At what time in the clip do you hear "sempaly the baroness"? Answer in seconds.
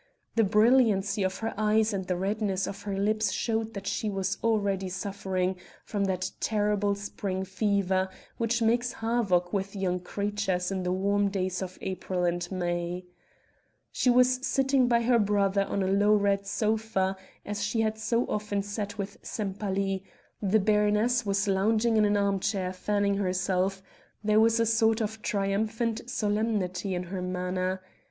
19.21-21.27